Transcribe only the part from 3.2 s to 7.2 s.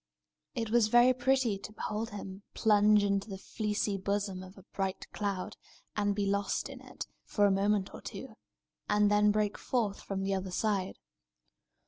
the fleecy bosom of a bright cloud, and be lost in it,